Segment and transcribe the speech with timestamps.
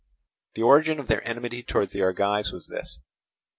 [0.55, 3.01] The origin of their enmity against the Argives was this.